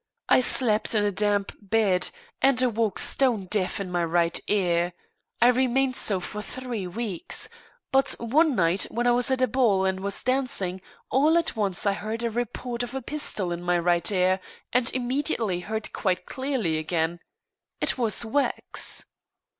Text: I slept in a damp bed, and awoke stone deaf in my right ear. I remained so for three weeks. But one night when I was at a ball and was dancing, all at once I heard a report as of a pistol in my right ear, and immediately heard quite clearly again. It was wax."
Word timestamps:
I 0.27 0.41
slept 0.41 0.95
in 0.95 1.05
a 1.05 1.11
damp 1.11 1.51
bed, 1.61 2.09
and 2.41 2.59
awoke 2.59 2.97
stone 2.97 3.45
deaf 3.45 3.79
in 3.79 3.91
my 3.91 4.03
right 4.03 4.39
ear. 4.47 4.93
I 5.39 5.49
remained 5.49 5.95
so 5.95 6.19
for 6.19 6.41
three 6.41 6.87
weeks. 6.87 7.49
But 7.91 8.15
one 8.17 8.55
night 8.55 8.85
when 8.85 9.05
I 9.05 9.11
was 9.11 9.29
at 9.29 9.43
a 9.43 9.47
ball 9.47 9.85
and 9.85 9.99
was 9.99 10.23
dancing, 10.23 10.81
all 11.11 11.37
at 11.37 11.55
once 11.55 11.85
I 11.85 11.93
heard 11.93 12.23
a 12.23 12.31
report 12.31 12.81
as 12.81 12.89
of 12.89 12.95
a 12.95 13.01
pistol 13.03 13.51
in 13.51 13.61
my 13.61 13.77
right 13.77 14.11
ear, 14.11 14.39
and 14.73 14.91
immediately 14.91 15.59
heard 15.59 15.93
quite 15.93 16.25
clearly 16.25 16.79
again. 16.79 17.19
It 17.79 17.95
was 17.99 18.25
wax." 18.25 19.05